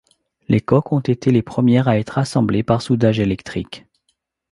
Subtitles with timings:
[0.47, 3.85] Les coques ont été les premières à être assemblées par soudage électrique.